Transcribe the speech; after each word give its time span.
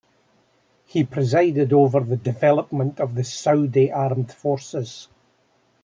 He 0.87 1.03
presided 1.03 1.73
over 1.73 1.99
the 1.99 2.17
development 2.17 2.99
of 2.99 3.13
the 3.13 3.23
Saudi 3.23 3.91
armed 3.91 4.31
forces. 4.33 5.07